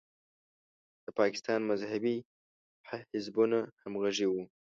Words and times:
د 1.05 1.07
پاکستان 1.19 1.59
مذهبي 1.71 2.17
حزبونه 2.87 3.59
همغږي 3.81 4.27
وو. 4.29 4.43